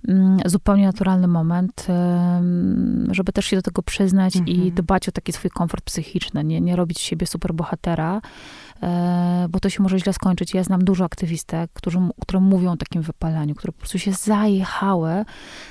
[0.08, 1.86] mm, zupełnie naturalny moment,
[3.10, 4.74] żeby też się do tego przyznać i Mhm.
[4.74, 8.20] dbać o taki swój komfort psychiczny, nie, nie robić z siebie super bohatera, e,
[9.48, 10.54] bo to się może źle skończyć.
[10.54, 15.24] Ja znam dużo aktywistek, którzy, które mówią o takim wypaleniu, które po prostu się zajechały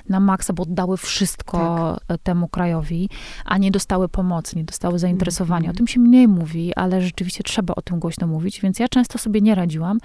[0.10, 3.10] na maksa, bo oddały wszystko e, temu krajowi,
[3.46, 5.70] a nie dostały pomocy, nie dostały zainteresowania.
[5.70, 5.76] Mhm.
[5.76, 9.18] O tym się mniej mówi, ale rzeczywiście trzeba o tym głośno mówić, więc ja często
[9.18, 9.98] sobie nie radziłam,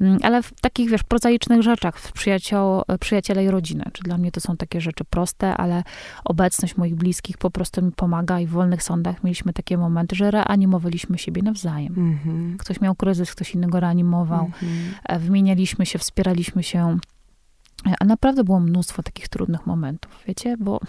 [0.00, 4.32] Mm, ale w takich, wiesz, prozaicznych rzeczach, w przyjaciół, przyjaciele i rodziny, czy dla mnie
[4.32, 5.82] to są takie rzeczy proste, ale
[6.24, 10.30] obecność moich bliskich po prostu mi pomaga i w wolnych sądach mieliśmy takie momenty, że
[10.30, 11.94] reanimowaliśmy siebie nawzajem.
[11.96, 12.41] Mhm.
[12.58, 14.44] Ktoś miał kryzys, ktoś innego reanimował.
[14.44, 14.94] Mhm.
[15.04, 16.98] E, Wymienialiśmy się, wspieraliśmy się.
[18.00, 20.56] A naprawdę było mnóstwo takich trudnych momentów, wiecie?
[20.60, 20.80] Bo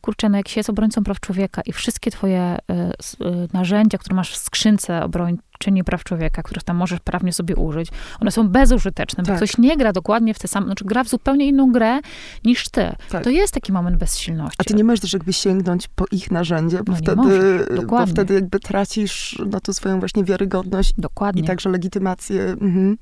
[0.00, 2.58] kurczę, no jak się jest obrońcą praw człowieka i wszystkie twoje
[2.98, 7.56] s- e, narzędzia, które masz w skrzynce obrończyni praw człowieka, których tam możesz prawnie sobie
[7.56, 7.88] użyć,
[8.20, 9.36] one są bezużyteczne, bo Tak.
[9.36, 12.00] ktoś nie gra dokładnie w te same, znaczy gra w zupełnie inną grę
[12.44, 12.92] niż ty.
[13.10, 13.24] Tak.
[13.24, 14.56] To jest taki moment bezsilności.
[14.58, 18.06] A ty nie możesz też jakby sięgnąć po ich narzędzie, bo No wtedy, możesz, bo
[18.06, 21.42] wtedy jakby tracisz no, tu swoją właśnie wiarygodność Dokładnie.
[21.42, 22.42] i także legitymację.
[22.44, 22.96] Mhm.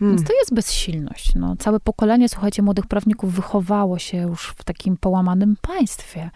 [0.00, 0.16] Mm.
[0.16, 1.34] Więc to jest bezsilność.
[1.34, 6.30] No, całe pokolenie, słuchajcie, młodych prawników wychowało się już w takim połamanym państwie.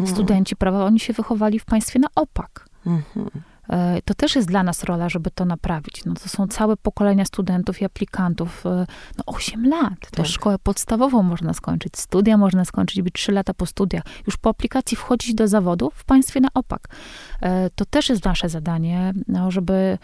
[0.00, 0.12] Mm.
[0.12, 2.68] Studenci prawa, oni się wychowali w państwie na opak.
[3.70, 6.04] E, To też jest dla nas rola, żeby to naprawić.
[6.04, 8.66] No to są całe pokolenia studentów i aplikantów.
[8.66, 8.86] e,
[9.18, 10.00] No 8 lat.
[10.10, 10.26] To Tak.
[10.26, 14.02] szkołę podstawową można skończyć, studia można skończyć, być 3 lata po studiach.
[14.26, 16.88] Już po aplikacji wchodzić do zawodu w państwie na opak.
[17.42, 19.98] E, To też jest nasze zadanie, no, żeby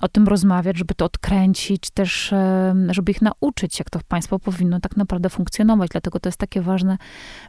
[0.00, 4.80] o tym rozmawiać, żeby to odkręcić, też e, żeby ich nauczyć, jak to państwo powinno
[4.80, 5.90] tak naprawdę funkcjonować.
[5.90, 6.98] Dlatego to jest takie ważne,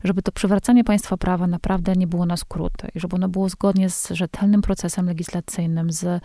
[0.03, 3.89] żeby to przywracanie państwa prawa naprawdę nie było na skróty i żeby ono było zgodnie
[3.89, 6.21] z rzetelnym procesem legislacyjnym, z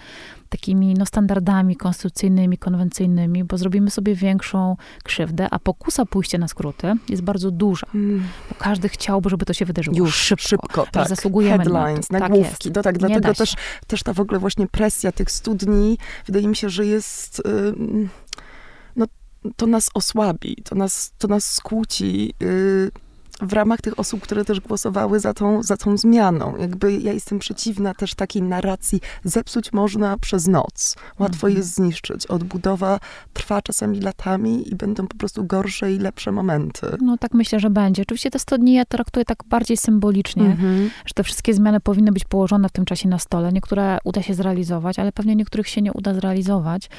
[0.49, 6.95] takimi no, standardami konstytucyjnymi, konwencyjnymi, bo zrobimy sobie większą krzywdę, a pokusa pójścia na skróty
[7.09, 8.23] jest bardzo duża, Mm.
[8.49, 10.43] bo każdy chciałby, żeby to się wydarzyło Już szybko.
[10.49, 11.09] szybko, tak.
[11.09, 11.71] zasługujemy na to.
[11.73, 12.69] Headlines, Tak nagłówki.
[12.69, 12.77] jest.
[12.77, 13.55] no tak, dlatego też,
[13.87, 17.43] też ta w ogóle właśnie presja tych studni, wydaje mi się, że jest...
[18.97, 19.07] no,
[19.57, 22.91] to nas osłabi, to nas, to nas skłóci y,
[23.43, 26.57] w ramach tych osób, które też głosowały za tą, za tą zmianą.
[26.57, 30.97] Jakby ja jestem przeciwna też takiej narracji, zepsuć można przez noc.
[31.19, 31.57] Łatwo Mhm.
[31.57, 32.27] jest zniszczyć.
[32.27, 33.01] Odbudowa
[33.33, 36.87] trwa czasami latami i będą po prostu gorsze i lepsze momenty.
[37.01, 38.03] No tak myślę, że będzie.
[38.03, 40.91] Oczywiście te 100 dni ja traktuję tak bardziej symbolicznie, Mhm.
[41.07, 43.53] że te wszystkie zmiany powinny być położone w tym czasie na stole.
[43.53, 46.91] Niektóre uda się zrealizować, ale pewnie niektórych się nie uda zrealizować.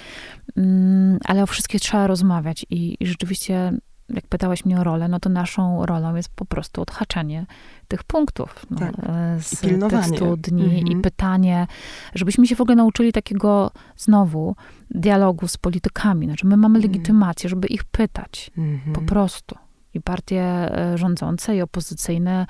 [0.58, 3.72] Mm, ale o wszystkich trzeba rozmawiać i, i rzeczywiście,
[4.10, 7.46] jak pytałaś mnie o rolę, no to naszą rolą jest po prostu odhaczanie
[7.88, 8.94] tych punktów no, Tak.
[9.00, 9.78] e, z tych
[10.16, 10.88] 100 dni Mhm.
[10.88, 11.68] i pytanie,
[12.16, 14.56] żebyśmy się w ogóle nauczyli takiego znowu
[14.92, 16.26] dialogu z politykami.
[16.26, 16.92] Znaczy my mamy Mhm.
[16.92, 18.52] legitymację, żeby ich pytać.
[18.58, 18.94] Mhm.
[18.94, 19.56] Po prostu.
[19.94, 22.48] I partie e, rządzące i opozycyjne,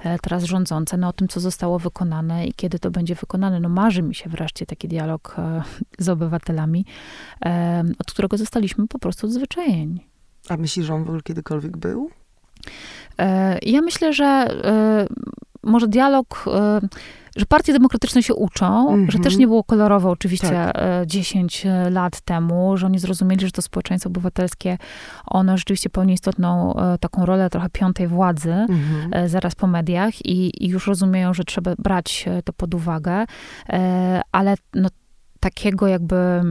[0.00, 3.60] e, teraz rządzące, no o tym, co zostało wykonane i kiedy to będzie wykonane.
[3.60, 5.36] No marzy mi się wreszcie taki dialog
[5.98, 6.84] z obywatelami,
[7.98, 10.06] od którego zostaliśmy po prostu odzwyczajeni.
[10.48, 12.10] A myślisz, że on w ogóle kiedykolwiek był?
[13.18, 15.06] E, Ja myślę, że e,
[15.62, 16.80] może dialog, e,
[17.36, 19.10] że partie demokratyczne się uczą, Mhm.
[19.10, 20.76] że też nie było kolorowo oczywiście Tak.
[20.76, 24.78] e, 10 lat temu, że oni zrozumieli, że to społeczeństwo obywatelskie,
[25.26, 29.10] ono rzeczywiście pełni istotną taką rolę trochę piątej władzy, Mhm.
[29.14, 33.24] e, zaraz po mediach i, i już rozumieją, że trzeba brać to pod uwagę,
[34.32, 34.88] ale no,
[35.40, 36.42] takiego jakby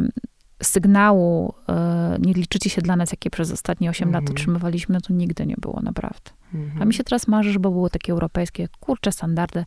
[0.64, 4.36] sygnału e, nie liczycie się dla nas, jakie przez ostatnie 8 lat Mhm.
[4.36, 6.32] otrzymywaliśmy, no to nigdy nie było, naprawdę.
[6.54, 6.82] Mhm.
[6.82, 9.66] A mi się teraz marzy, żeby były takie europejskie, kurcze standardy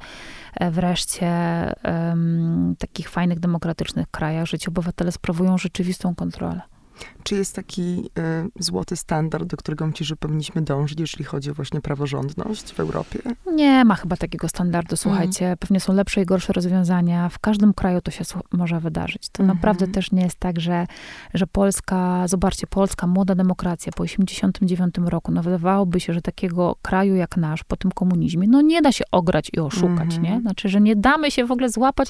[0.54, 1.28] e, wreszcie
[1.84, 6.60] em, takich fajnych, demokratycznych krajach, że ci obywatele sprawują rzeczywistą kontrolę.
[7.28, 8.10] Czy jest taki
[8.58, 12.80] y, złoty standard, do którego myślisz, że powinniśmy dążyć, jeśli chodzi o właśnie praworządność w
[12.80, 13.18] Europie?
[13.54, 15.56] Nie ma chyba takiego standardu, słuchajcie.
[15.60, 17.28] Pewnie są lepsze i gorsze rozwiązania.
[17.28, 19.28] W każdym kraju to się może wydarzyć.
[19.32, 19.56] To Mhm.
[19.58, 20.86] naprawdę też nie jest tak, że,
[21.34, 27.14] że Polska, zobaczcie, Polska, młoda demokracja po 89 roku, no wydawałoby się, że takiego kraju
[27.16, 30.22] jak nasz po tym komunizmie, no nie da się ograć i oszukać, Mhm.
[30.22, 30.40] nie?
[30.40, 32.08] Znaczy, że nie damy się w ogóle złapać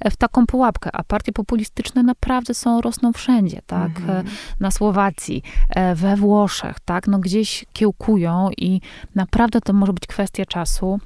[0.00, 3.96] e, w taką pułapkę, a partie populistyczne naprawdę są, rosną wszędzie, tak?
[3.96, 4.26] Mhm.
[4.60, 8.80] Na Słowacji, e, we Włoszech, tak, no gdzieś kiełkują i
[9.14, 11.00] naprawdę to może być kwestia czasu,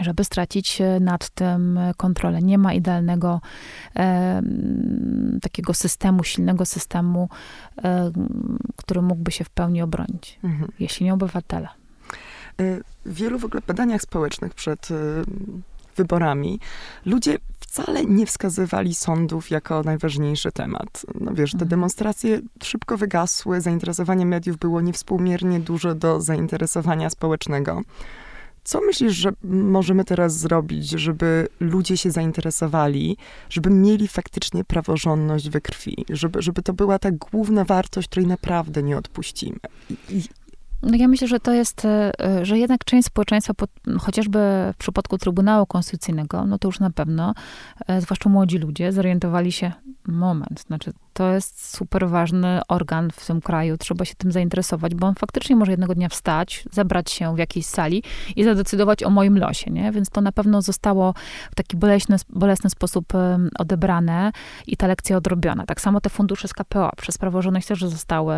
[0.00, 2.42] żeby stracić e, nad tym e, kontrolę.
[2.42, 3.40] Nie ma idealnego
[3.96, 4.00] e,
[4.38, 7.28] m, takiego systemu, silnego systemu,
[7.84, 8.10] e,
[8.76, 10.72] który mógłby się w pełni obronić, Mhm.
[10.80, 11.68] jeśli nie obywatele.
[12.60, 14.94] Y, W wielu w ogóle badaniach społecznych przed y,
[15.96, 16.60] wyborami
[17.06, 17.38] ludzie
[17.70, 21.06] wcale nie wskazywali sądów jako najważniejszy temat.
[21.20, 21.68] No wiesz, te Mhm.
[21.68, 27.82] demonstracje szybko wygasły, zainteresowanie mediów było niewspółmiernie duże do zainteresowania społecznego.
[28.64, 33.16] Co myślisz, że możemy teraz zrobić, żeby ludzie się zainteresowali,
[33.50, 38.82] żeby mieli faktycznie praworządność we krwi, żeby, żeby to była ta główna wartość, której naprawdę
[38.82, 39.58] nie odpuścimy?
[40.08, 40.22] I,
[40.82, 42.12] no ja myślę, że to jest, e,
[42.42, 43.54] że jednak część społeczeństwa,
[44.00, 44.38] chociażby
[44.74, 47.34] w przypadku Trybunału Konstytucyjnego, no to już na pewno,
[47.86, 49.72] e, zwłaszcza młodzi ludzie, zorientowali się,
[50.06, 55.06] moment, znaczy to jest super ważny organ w tym kraju, trzeba się tym zainteresować, bo
[55.06, 58.02] on faktycznie może jednego dnia wstać, zebrać się w jakiejś sali
[58.36, 59.92] i zadecydować o moim losie, nie?
[59.92, 61.14] Więc to na pewno zostało
[61.50, 63.12] w taki boleśny, bolesny sposób
[63.58, 64.32] odebrane
[64.66, 65.66] i ta lekcja odrobiona.
[65.66, 68.34] Tak samo te fundusze z KPO przez praworządność też zostały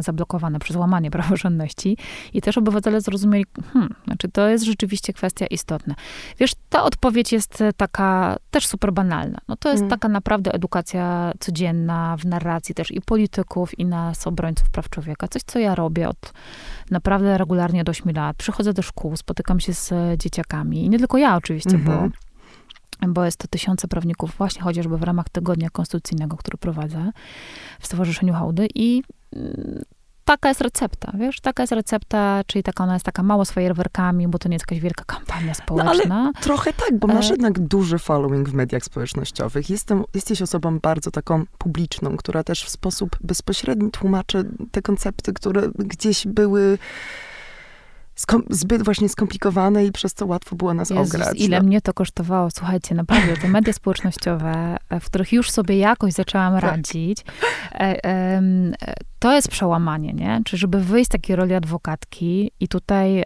[0.00, 1.96] zablokowane przez łamanie praworządności
[2.32, 5.94] i też obywatele zrozumieli, hmm, znaczy to jest rzeczywiście kwestia istotna.
[6.38, 9.38] Wiesz, ta odpowiedź jest taka też super banalna.
[9.48, 9.90] No to jest mm.
[9.90, 15.28] taka naprawdę edukacja codzienna, w narracji też i polityków, i nas, obrońców praw człowieka.
[15.28, 16.32] Coś, co ja robię od
[16.90, 18.36] naprawdę regularnie od 8 lat.
[18.36, 20.84] Przychodzę do szkół, spotykam się z dzieciakami.
[20.84, 22.10] I nie tylko ja oczywiście, mhm.
[22.10, 22.16] bo
[23.08, 27.10] bo jest to tysiące prawników właśnie chociażby w ramach tygodnia konstytucyjnego, który prowadzę
[27.80, 29.82] w Stowarzyszeniu Hołdy i mm,
[30.26, 34.28] taka jest recepta, wiesz, taka jest recepta, czyli taka ona jest taka mało z fajerwerkami,
[34.28, 35.92] bo to nie jest jakaś wielka kampania społeczna.
[36.08, 37.32] No, ale trochę tak, bo masz e...
[37.32, 39.70] jednak duży following w mediach społecznościowych.
[39.70, 45.62] Jestem, jesteś osobą bardzo taką publiczną, która też w sposób bezpośredni tłumaczy te koncepty, które
[45.78, 46.78] gdzieś były
[48.50, 51.40] zbyt właśnie skomplikowane i przez to łatwo było nas Jezus, ograć.
[51.40, 51.66] ile no.
[51.66, 52.50] mnie to kosztowało.
[52.50, 56.62] Słuchajcie, naprawdę, te media społecznościowe, e, w których już sobie jakoś zaczęłam tak.
[56.62, 57.24] radzić,
[57.74, 58.42] e, e,
[59.18, 60.40] to jest przełamanie, nie?
[60.44, 63.24] Czy żeby wyjść z takiej roli adwokatki i tutaj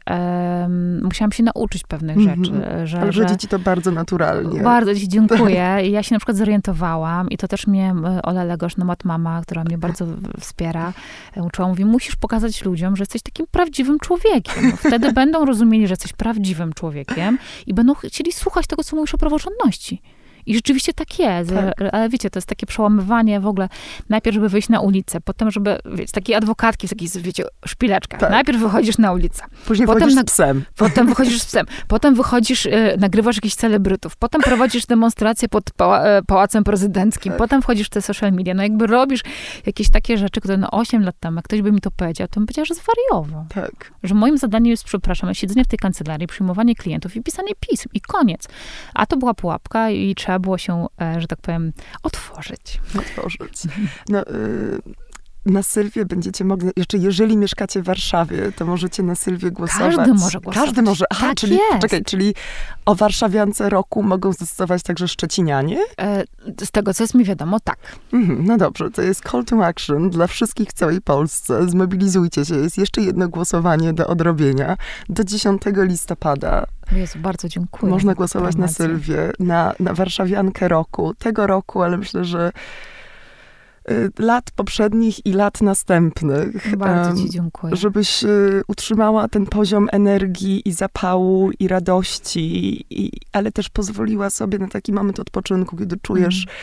[1.03, 2.44] musiałam się nauczyć pewnych mm -hmm.
[2.44, 2.87] rzeczy.
[2.87, 4.61] Że, Ale ci to bardzo naturalnie.
[4.61, 5.76] Bardzo ci dziękuję.
[5.88, 9.42] I ja się na przykład zorientowałam i to też mnie Ola Legosz, no mat mama,
[9.42, 10.07] która mnie bardzo
[10.40, 10.92] wspiera,
[11.37, 14.72] uczyła, mówi, musisz pokazać ludziom, że jesteś takim prawdziwym człowiekiem.
[14.80, 19.18] Wtedy będą rozumieli, że jesteś prawdziwym człowiekiem i będą chcieli słuchać tego, co mówisz o
[19.18, 20.02] praworządności.
[20.46, 21.50] I rzeczywiście tak jest.
[21.50, 21.74] Tak.
[21.92, 23.68] Ale wiecie, to jest takie przełamywanie w ogóle.
[24.09, 28.20] Najpierw, żeby wyjść na ulicę, potem, żeby, wiecie, takiej adwokatki w takich, wiecie, szpileczkach.
[28.20, 28.31] Tak.
[28.31, 29.42] Najpierw wychodzisz na ulicę.
[29.66, 30.64] Później potem wychodzisz na, z psem.
[30.76, 31.66] Potem wychodzisz z psem.
[31.88, 34.16] Potem wychodzisz, y, nagrywasz jakichś celebrytów.
[34.16, 37.33] Potem prowadzisz demonstracje pod pała, y, Pałacem Prezydenckim.
[37.33, 37.38] Tak.
[37.38, 38.55] Potem wchodzisz w te social media.
[38.55, 39.20] No jakby robisz
[39.66, 42.35] jakieś takie rzeczy, które no 8 lat temu, jak ktoś by mi to powiedział, to
[42.35, 43.46] bym powiedział, że zwariował.
[43.55, 43.92] Tak.
[44.03, 47.88] Że moim zadaniem jest, przepraszam, siedzenie w tej kancelarii, przyjmowanie klientów i pisanie pism.
[47.94, 48.48] I koniec.
[48.94, 52.80] A to była pułapka i trzeba było się e, że tak powiem, otworzyć.
[52.98, 53.62] Otworzyć.
[54.08, 54.80] No, y
[55.46, 59.96] na Sylwię będziecie mogli, jeszcze jeżeli mieszkacie w Warszawie, to możecie na Sylwię głosować.
[59.96, 60.55] Każdy może głosować.
[60.55, 61.05] Każdy może.
[61.11, 62.07] Aha, tak czyli, jest.
[62.07, 62.35] Czyli
[62.87, 65.79] o warszawiance roku mogą zdecydować także szczecinianie?
[66.00, 66.24] E,
[66.64, 67.79] z tego, co jest mi wiadomo, tak.
[68.12, 71.68] Mhm, no dobrze, to jest call to action dla wszystkich w całej Polsce.
[71.68, 72.55] Zmobilizujcie się.
[72.55, 74.76] Jest jeszcze jedno głosowanie do odrobienia.
[75.09, 77.92] Do 10 listopada Jezu, bardzo dziękuję.
[77.92, 81.14] Można głosować na Sylwię, na, na warszawiankę roku.
[81.14, 82.53] Tego roku, ale myślę, że
[84.18, 86.76] lat poprzednich i lat następnych.
[86.76, 87.76] Bardzo Ci dziękuję.
[87.76, 94.59] Żebyś y, utrzymała ten poziom energii i zapału i radości, i, ale też pozwoliła sobie
[94.59, 96.57] na taki moment odpoczynku, kiedy czujesz, mm.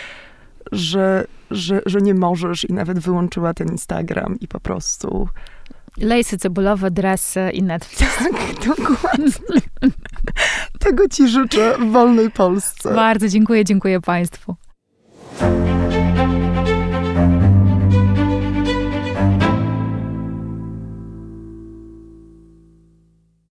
[0.71, 5.27] że, że, że nie możesz i nawet wyłączyła ten Instagram i po prostu...
[5.97, 8.17] Lejsy cebulowe, dresy i Netflix.
[8.17, 9.31] Tak, dokładnie.
[10.79, 12.95] Tego ci życzę w wolnej Polsce.
[12.95, 14.55] Bardzo dziękuję, dziękuję Państwu.